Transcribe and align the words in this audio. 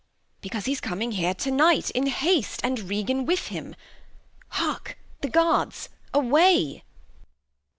Because 0.41 0.65
he's 0.65 0.81
coming 0.81 1.11
here 1.11 1.35
to 1.35 1.51
Night 1.51 1.91
in 1.91 2.07
haste. 2.07 2.61
And 2.63 2.79
Regan 2.89 3.23
with 3.23 3.49
him 3.49 3.75
Heark! 4.47 4.97
the 5.21 5.29
Guards; 5.29 5.89
Away. 6.11 6.83